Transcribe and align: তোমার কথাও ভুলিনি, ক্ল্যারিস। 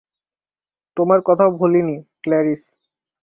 তোমার 0.97 1.19
কথাও 1.25 1.49
ভুলিনি, 1.57 1.97
ক্ল্যারিস। 2.23 2.63